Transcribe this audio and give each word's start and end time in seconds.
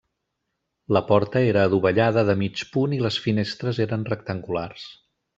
La 0.95 1.01
porta 1.09 1.41
era 1.49 1.65
adovellada 1.69 2.23
de 2.29 2.35
mig 2.39 2.63
punt 2.77 2.95
i 2.97 3.01
les 3.07 3.19
finestres 3.27 3.83
eren 3.89 4.07
rectangulars. 4.13 4.87